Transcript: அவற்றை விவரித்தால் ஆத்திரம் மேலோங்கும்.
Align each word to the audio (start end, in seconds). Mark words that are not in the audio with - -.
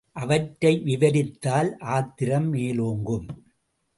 அவற்றை 0.11 0.79
விவரித்தால் 0.79 1.77
ஆத்திரம் 1.79 2.53
மேலோங்கும். 2.53 3.27